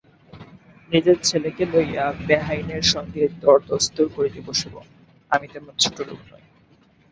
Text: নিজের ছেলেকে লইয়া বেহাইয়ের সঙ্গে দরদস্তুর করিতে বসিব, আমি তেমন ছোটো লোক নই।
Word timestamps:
নিজের 0.91 1.17
ছেলেকে 1.21 1.63
লইয়া 1.65 2.05
বেহাইয়ের 2.27 2.85
সঙ্গে 2.93 3.21
দরদস্তুর 3.41 4.07
করিতে 4.15 4.39
বসিব, 4.47 4.73
আমি 5.31 5.45
তেমন 5.47 5.73
ছোটো 5.79 6.01
লোক 6.03 6.19
নই। 6.29 6.43